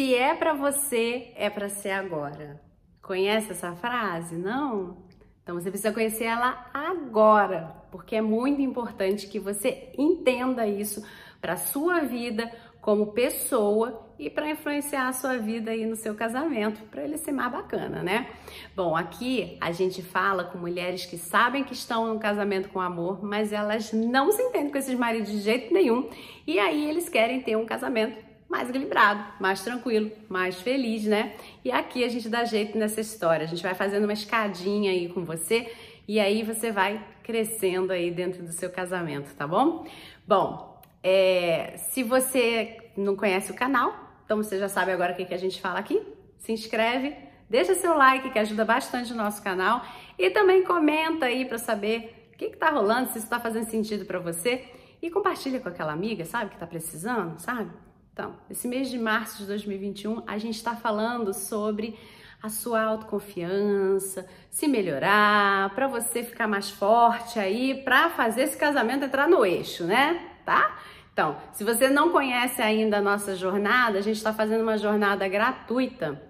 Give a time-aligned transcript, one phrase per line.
[0.00, 2.58] Se é para você, é para ser agora.
[3.02, 4.34] Conhece essa frase?
[4.34, 4.96] Não?
[5.42, 11.06] Então você precisa conhecer ela agora, porque é muito importante que você entenda isso
[11.38, 12.50] para sua vida
[12.80, 17.32] como pessoa e para influenciar a sua vida aí no seu casamento, para ele ser
[17.32, 18.30] mais bacana, né?
[18.74, 23.22] Bom, aqui a gente fala com mulheres que sabem que estão no casamento com amor,
[23.22, 26.08] mas elas não se entendem com esses maridos de jeito nenhum,
[26.46, 31.36] e aí eles querem ter um casamento mais equilibrado, mais tranquilo, mais feliz, né?
[31.64, 33.44] E aqui a gente dá jeito nessa história.
[33.44, 35.72] A gente vai fazendo uma escadinha aí com você
[36.08, 39.86] e aí você vai crescendo aí dentro do seu casamento, tá bom?
[40.26, 43.94] Bom, é, se você não conhece o canal,
[44.24, 46.02] então você já sabe agora o que, que a gente fala aqui.
[46.36, 47.14] Se inscreve,
[47.48, 49.84] deixa seu like que ajuda bastante o nosso canal
[50.18, 53.70] e também comenta aí para saber o que, que tá rolando, se isso tá fazendo
[53.70, 54.64] sentido para você
[55.00, 57.70] e compartilha com aquela amiga, sabe, que tá precisando, sabe?
[58.20, 61.98] Então, esse mês de março de 2021, a gente está falando sobre
[62.42, 69.06] a sua autoconfiança, se melhorar, para você ficar mais forte aí, para fazer esse casamento
[69.06, 70.32] entrar no eixo, né?
[70.44, 70.78] Tá?
[71.14, 75.26] Então, se você não conhece ainda a nossa jornada, a gente está fazendo uma jornada
[75.26, 76.20] gratuita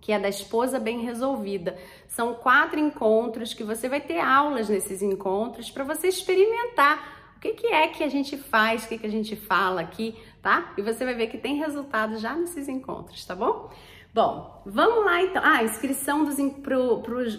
[0.00, 1.76] que é da esposa bem resolvida.
[2.08, 7.54] São quatro encontros que você vai ter aulas nesses encontros para você experimentar o que,
[7.54, 10.72] que é que a gente faz, o que, que a gente fala aqui, tá?
[10.76, 13.70] E você vai ver que tem resultado já nesses encontros, tá bom?
[14.12, 15.40] Bom, vamos lá então.
[15.44, 16.26] Ah, a inscrição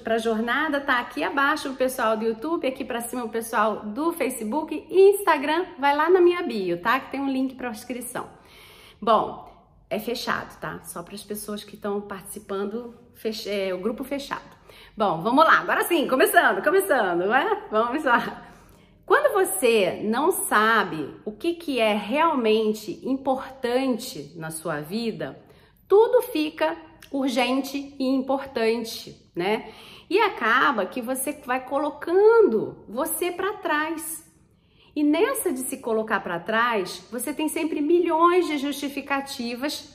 [0.02, 3.82] para a jornada tá aqui abaixo o pessoal do YouTube, aqui para cima o pessoal
[3.82, 5.66] do Facebook e Instagram.
[5.78, 7.00] Vai lá na minha bio, tá?
[7.00, 8.30] Que tem um link para inscrição.
[9.02, 9.52] Bom,
[9.90, 10.80] é fechado, tá?
[10.84, 13.50] Só para as pessoas que estão participando, fech...
[13.50, 14.62] é, o grupo fechado.
[14.96, 15.60] Bom, vamos lá.
[15.60, 17.64] Agora sim, começando, começando, né?
[17.70, 18.51] Vamos lá.
[19.12, 25.38] Quando você não sabe o que, que é realmente importante na sua vida,
[25.86, 26.78] tudo fica
[27.12, 29.70] urgente e importante, né?
[30.10, 34.26] E acaba que você vai colocando você para trás.
[34.96, 39.94] E nessa de se colocar para trás, você tem sempre milhões de justificativas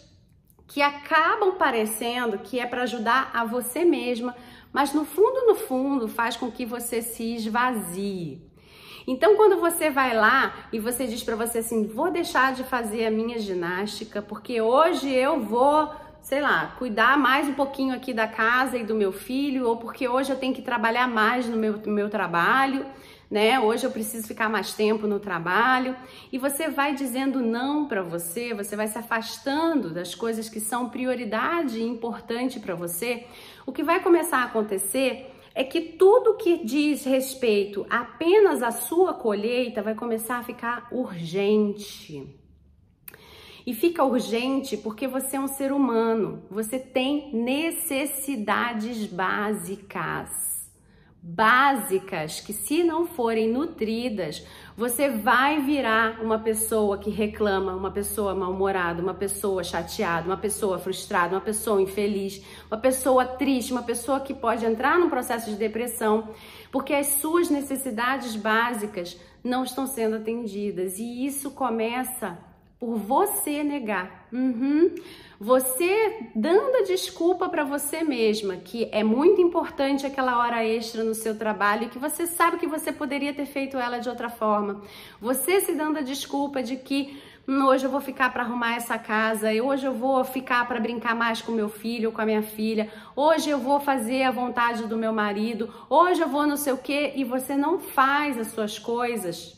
[0.66, 4.36] que acabam parecendo que é para ajudar a você mesma,
[4.74, 8.45] mas no fundo, no fundo, faz com que você se esvazie.
[9.06, 13.06] Então, quando você vai lá e você diz para você assim, vou deixar de fazer
[13.06, 18.26] a minha ginástica porque hoje eu vou, sei lá, cuidar mais um pouquinho aqui da
[18.26, 21.74] casa e do meu filho, ou porque hoje eu tenho que trabalhar mais no meu,
[21.74, 22.84] no meu trabalho,
[23.30, 23.60] né?
[23.60, 25.94] Hoje eu preciso ficar mais tempo no trabalho.
[26.32, 30.88] E você vai dizendo não para você, você vai se afastando das coisas que são
[30.88, 33.24] prioridade e importante para você.
[33.64, 39.14] O que vai começar a acontecer é que tudo que diz respeito apenas à sua
[39.14, 42.22] colheita vai começar a ficar urgente.
[43.66, 50.55] E fica urgente porque você é um ser humano, você tem necessidades básicas
[51.28, 58.32] básicas que, se não forem nutridas, você vai virar uma pessoa que reclama, uma pessoa
[58.32, 64.20] mal-humorada, uma pessoa chateada, uma pessoa frustrada, uma pessoa infeliz, uma pessoa triste, uma pessoa
[64.20, 66.28] que pode entrar num processo de depressão,
[66.70, 70.96] porque as suas necessidades básicas não estão sendo atendidas.
[71.00, 72.38] E isso começa
[72.78, 74.28] por você negar.
[74.32, 74.94] Uhum.
[75.40, 81.14] Você dando a desculpa para você mesma que é muito importante aquela hora extra no
[81.14, 84.82] seu trabalho e que você sabe que você poderia ter feito ela de outra forma.
[85.20, 88.98] Você se dando a desculpa de que hum, hoje eu vou ficar para arrumar essa
[88.98, 92.90] casa, hoje eu vou ficar para brincar mais com meu filho, com a minha filha,
[93.14, 96.78] hoje eu vou fazer a vontade do meu marido, hoje eu vou não sei o
[96.78, 99.55] que e você não faz as suas coisas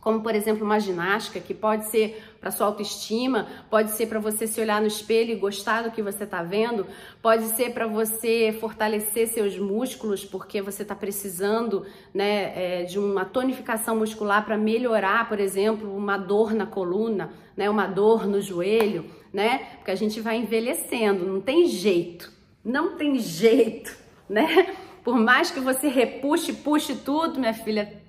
[0.00, 4.46] como por exemplo uma ginástica que pode ser para sua autoestima, pode ser para você
[4.46, 6.86] se olhar no espelho e gostar do que você está vendo,
[7.20, 11.84] pode ser para você fortalecer seus músculos porque você está precisando
[12.14, 17.68] né, é, de uma tonificação muscular para melhorar, por exemplo, uma dor na coluna, né,
[17.68, 19.58] uma dor no joelho, né?
[19.76, 22.32] Porque a gente vai envelhecendo, não tem jeito,
[22.64, 23.96] não tem jeito,
[24.28, 24.74] né?
[25.04, 27.99] Por mais que você repuxe, puxe tudo, minha filha,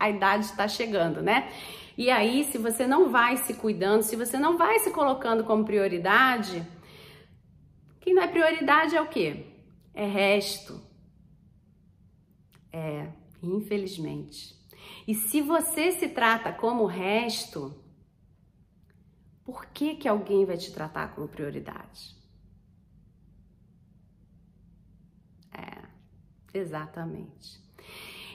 [0.00, 1.52] a idade está chegando, né?
[1.96, 5.66] E aí, se você não vai se cuidando, se você não vai se colocando como
[5.66, 6.66] prioridade,
[8.00, 9.44] quem não é prioridade é o quê?
[9.92, 10.80] É resto.
[12.72, 13.12] É,
[13.42, 14.58] infelizmente.
[15.06, 17.74] E se você se trata como resto,
[19.44, 22.16] por que que alguém vai te tratar como prioridade?
[25.52, 27.60] É, exatamente.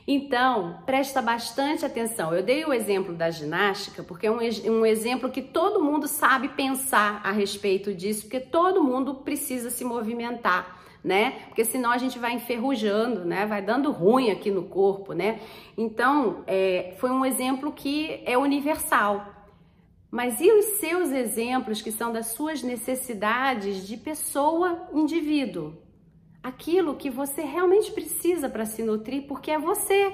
[0.07, 2.33] Então, presta bastante atenção.
[2.33, 4.39] Eu dei o exemplo da ginástica porque é um,
[4.71, 9.83] um exemplo que todo mundo sabe pensar a respeito disso, porque todo mundo precisa se
[9.83, 11.43] movimentar né?
[11.49, 13.45] Porque senão a gente vai enferrujando, né?
[13.45, 15.39] Vai dando ruim aqui no corpo, né?
[15.77, 19.23] Então, é, foi um exemplo que é universal.
[20.09, 25.73] Mas e os seus exemplos que são das suas necessidades de pessoa, indivíduo?
[26.45, 30.13] Aquilo que você realmente precisa para se nutrir, porque é você.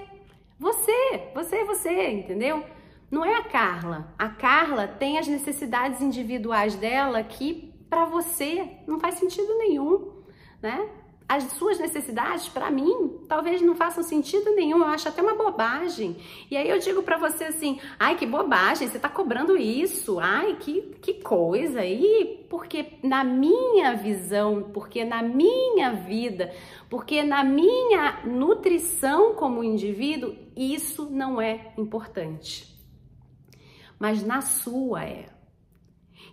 [0.58, 2.64] Você, você é você, entendeu?
[3.10, 4.14] Não é a Carla.
[4.18, 10.22] A Carla tem as necessidades individuais dela que para você não faz sentido nenhum
[10.62, 10.88] né?
[11.32, 16.18] As suas necessidades, para mim, talvez não façam sentido nenhum, eu acho até uma bobagem.
[16.52, 20.58] E aí eu digo para você assim: ai, que bobagem, você tá cobrando isso, ai,
[20.60, 21.86] que, que coisa.
[21.86, 26.54] E porque na minha visão, porque na minha vida,
[26.90, 32.78] porque na minha nutrição como indivíduo, isso não é importante.
[33.98, 35.30] Mas na sua é.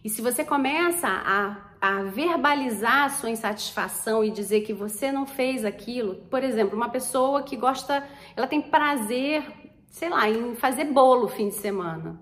[0.03, 5.27] E se você começa a a verbalizar a sua insatisfação e dizer que você não
[5.27, 6.17] fez aquilo.
[6.31, 9.45] Por exemplo, uma pessoa que gosta, ela tem prazer,
[9.89, 12.21] sei lá, em fazer bolo fim de semana.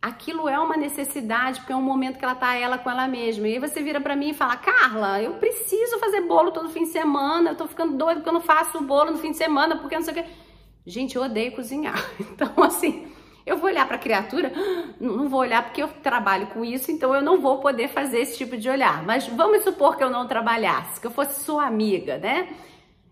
[0.00, 3.48] Aquilo é uma necessidade, porque é um momento que ela tá ela com ela mesma.
[3.48, 6.84] E aí você vira para mim e fala: "Carla, eu preciso fazer bolo todo fim
[6.84, 7.50] de semana.
[7.50, 10.02] Eu tô ficando doido porque eu não faço bolo no fim de semana, porque não
[10.02, 10.24] sei o quê".
[10.86, 12.02] Gente, eu odeio cozinhar.
[12.20, 13.08] Então, assim,
[13.48, 14.52] eu vou olhar para a criatura?
[15.00, 18.36] Não vou olhar porque eu trabalho com isso, então eu não vou poder fazer esse
[18.36, 19.04] tipo de olhar.
[19.04, 22.48] Mas vamos supor que eu não trabalhasse, que eu fosse sua amiga, né?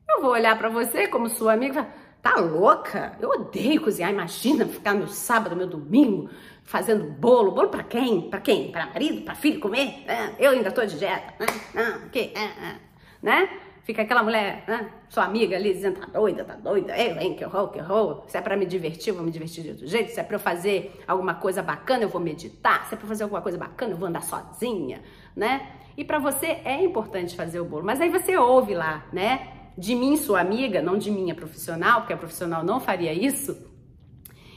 [0.08, 1.86] Eu vou olhar para você como sua amiga
[2.26, 3.16] tá louca?
[3.20, 4.10] Eu odeio cozinhar.
[4.10, 6.28] Imagina ficar no sábado, meu domingo,
[6.64, 7.52] fazendo bolo.
[7.52, 8.28] Bolo para quem?
[8.28, 8.72] Para quem?
[8.72, 9.22] Para marido?
[9.22, 10.04] Para filho comer?
[10.36, 11.34] Eu ainda tô de dieta.
[11.72, 12.32] Não, que?
[13.22, 13.48] Né?
[13.86, 14.90] Fica aquela mulher, né?
[15.08, 18.24] Sua amiga ali dizendo, tá doida, tá doida, eu, hein, que horror, que horror.
[18.26, 20.10] Se é pra me divertir, eu vou me divertir de outro jeito.
[20.10, 22.84] Se é pra eu fazer alguma coisa bacana, eu vou meditar.
[22.88, 25.04] Se é pra fazer alguma coisa bacana, eu vou andar sozinha,
[25.36, 25.70] né?
[25.96, 27.84] E para você é importante fazer o bolo.
[27.86, 29.52] Mas aí você ouve lá, né?
[29.78, 33.56] De mim, sua amiga, não de minha profissional, porque a profissional não faria isso.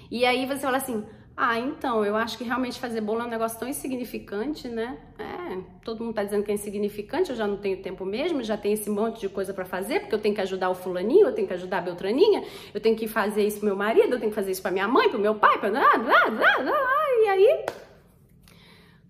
[0.09, 1.05] E aí você fala assim,
[1.41, 4.97] ah, então, eu acho que realmente fazer bolo é um negócio tão insignificante, né?
[5.17, 8.57] É, todo mundo tá dizendo que é insignificante, eu já não tenho tempo mesmo, já
[8.57, 11.33] tenho esse monte de coisa para fazer, porque eu tenho que ajudar o fulaninho, eu
[11.33, 12.43] tenho que ajudar a Beltraninha,
[12.73, 14.85] eu tenho que fazer isso pro meu marido, eu tenho que fazer isso pra minha
[14.85, 15.71] mãe, pro meu pai, pra...
[17.23, 17.65] e aí...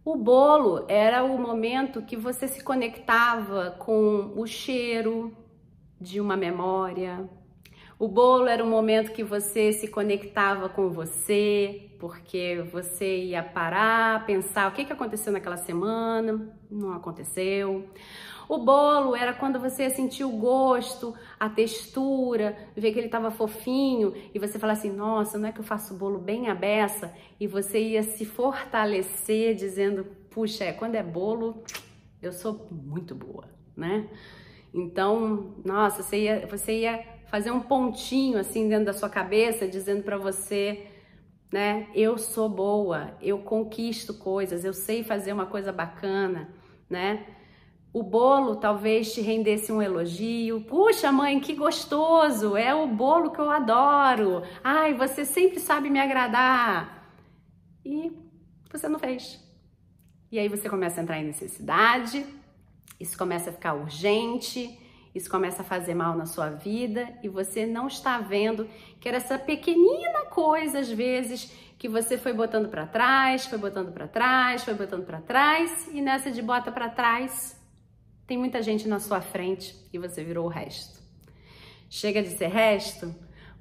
[0.05, 5.35] O bolo era o momento que você se conectava com o cheiro
[5.99, 7.27] de uma memória,
[7.99, 14.25] o bolo era um momento que você se conectava com você, porque você ia parar,
[14.25, 17.89] pensar o que, que aconteceu naquela semana, não aconteceu.
[18.47, 24.13] O bolo era quando você sentiu o gosto, a textura, ver que ele estava fofinho
[24.33, 27.13] e você fala assim: nossa, não é que eu faço bolo bem à beça?
[27.37, 31.61] E você ia se fortalecer dizendo: puxa, é, quando é bolo,
[32.21, 33.43] eu sou muito boa,
[33.75, 34.07] né?
[34.73, 40.03] Então, nossa, você ia, você ia fazer um pontinho assim dentro da sua cabeça, dizendo
[40.03, 40.87] para você,
[41.51, 41.87] né?
[41.93, 46.49] Eu sou boa, eu conquisto coisas, eu sei fazer uma coisa bacana,
[46.89, 47.25] né?
[47.91, 50.61] O bolo talvez te rendesse um elogio.
[50.61, 52.55] Puxa, mãe, que gostoso!
[52.55, 54.43] É o bolo que eu adoro.
[54.63, 57.15] Ai, você sempre sabe me agradar.
[57.83, 58.11] E
[58.71, 59.43] você não fez.
[60.31, 62.23] E aí você começa a entrar em necessidade,
[62.99, 64.77] isso começa a ficar urgente,
[65.19, 68.69] isso começa a fazer mal na sua vida e você não está vendo
[69.01, 73.91] que era essa pequenina coisa, às vezes, que você foi botando para trás, foi botando
[73.91, 77.59] para trás, foi botando para trás e nessa de bota para trás
[78.25, 81.01] tem muita gente na sua frente e você virou o resto.
[81.89, 83.13] Chega de ser resto,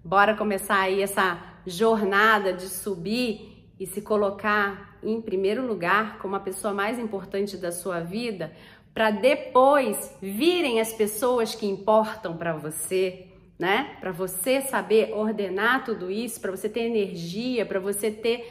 [0.04, 6.40] bora começar aí essa jornada de subir e se colocar em primeiro lugar como a
[6.40, 8.52] pessoa mais importante da sua vida,
[8.94, 13.26] para depois virem as pessoas que importam para você,
[13.58, 13.96] né?
[14.00, 18.50] Para você saber ordenar tudo isso, para você ter energia, para você ter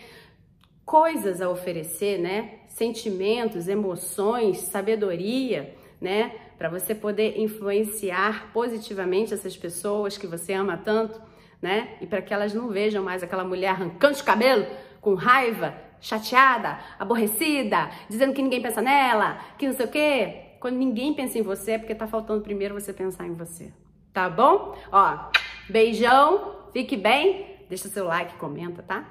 [0.85, 2.59] coisas a oferecer, né?
[2.67, 6.31] Sentimentos, emoções, sabedoria, né?
[6.57, 11.21] Para você poder influenciar positivamente essas pessoas que você ama tanto,
[11.61, 11.97] né?
[11.99, 14.67] E para que elas não vejam mais aquela mulher arrancando os cabelos
[15.07, 20.41] com raiva, chateada, aborrecida, dizendo que ninguém pensa nela, que não sei o quê.
[20.59, 23.71] Quando ninguém pensa em você é porque tá faltando primeiro você pensar em você.
[24.11, 24.77] Tá bom?
[24.91, 25.29] Ó,
[25.69, 29.05] beijão, fique bem, deixa seu like, comenta, tá?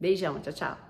[0.00, 0.87] Beijão, tchau, tchau.